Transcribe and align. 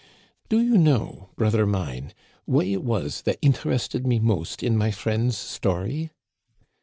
"Do 0.49 0.59
you 0.59 0.79
know, 0.79 1.29
brother 1.35 1.67
mine, 1.67 2.13
what 2.45 2.65
it 2.65 2.83
was 2.83 3.21
that 3.21 3.37
inter 3.39 3.69
ested 3.69 4.03
me 4.03 4.17
most 4.17 4.63
in 4.63 4.75
my 4.75 4.89
friend's 4.89 5.37
story 5.37 6.09